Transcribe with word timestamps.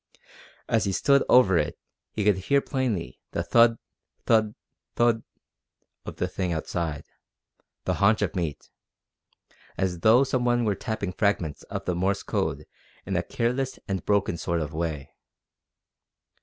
As 0.67 0.85
he 0.85 0.91
stood 0.93 1.23
over 1.29 1.59
it 1.59 1.77
he 2.11 2.23
could 2.23 2.37
hear 2.39 2.59
plainly 2.59 3.19
the 3.33 3.43
thud, 3.43 3.77
thud, 4.25 4.55
thud, 4.95 5.21
of 6.07 6.15
the 6.15 6.27
thing 6.27 6.51
outside 6.51 7.03
the 7.85 7.93
haunch 7.93 8.23
of 8.23 8.35
meat 8.35 8.71
as 9.77 9.99
though 9.99 10.23
some 10.23 10.43
one 10.43 10.65
were 10.65 10.73
tapping 10.73 11.13
fragments 11.13 11.61
of 11.69 11.85
the 11.85 11.93
Morse 11.93 12.23
code 12.23 12.65
in 13.05 13.15
a 13.15 13.21
careless 13.21 13.77
and 13.87 14.03
broken 14.03 14.37
sort 14.37 14.59
of 14.59 14.73
way. 14.73 15.13